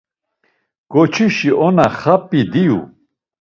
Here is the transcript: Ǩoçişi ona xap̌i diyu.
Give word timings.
Ǩoçişi 0.91 1.51
ona 1.65 1.87
xap̌i 1.99 2.41
diyu. 2.51 2.79